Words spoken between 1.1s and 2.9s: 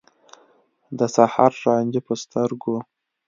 سحر رانجه په سترګو